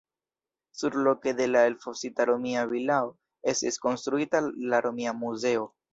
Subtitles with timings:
[0.77, 3.11] Surloke de la elfosita romia vilao
[3.53, 4.43] estis konstruita
[4.73, 5.69] la romia muzeo.